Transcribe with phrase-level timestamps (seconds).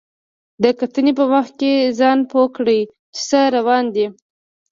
[0.63, 2.81] د کتنې په وخت کې ځان پوه کړئ
[3.13, 4.07] چې څه روان دي.